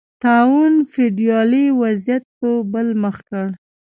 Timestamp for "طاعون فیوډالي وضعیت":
0.23-2.23